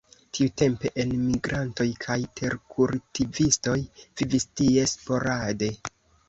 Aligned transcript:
Tiutempe 0.35 0.89
enmigrantoj 1.01 1.87
kaj 2.05 2.15
terkultivistoj 2.39 3.77
vivis 3.99 4.49
tie 4.63 4.89
sporade. 4.95 5.71